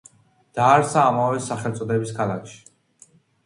[0.59, 2.61] დაარსდა ამავე სახელწოდების ქალაქში.